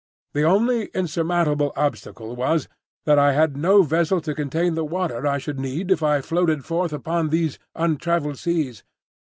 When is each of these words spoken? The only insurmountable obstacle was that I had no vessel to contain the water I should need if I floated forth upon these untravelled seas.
The 0.33 0.41
only 0.41 0.85
insurmountable 0.95 1.73
obstacle 1.75 2.35
was 2.35 2.67
that 3.05 3.19
I 3.19 3.33
had 3.33 3.55
no 3.55 3.83
vessel 3.83 4.19
to 4.21 4.33
contain 4.33 4.73
the 4.73 4.83
water 4.83 5.27
I 5.27 5.37
should 5.37 5.59
need 5.59 5.91
if 5.91 6.01
I 6.01 6.21
floated 6.21 6.65
forth 6.65 6.91
upon 6.91 7.29
these 7.29 7.59
untravelled 7.75 8.39
seas. 8.39 8.81